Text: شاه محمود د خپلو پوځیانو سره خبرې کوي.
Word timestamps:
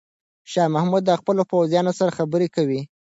شاه 0.51 0.71
محمود 0.73 1.03
د 1.05 1.11
خپلو 1.19 1.41
پوځیانو 1.51 1.91
سره 1.99 2.15
خبرې 2.17 2.47
کوي. 2.55 2.81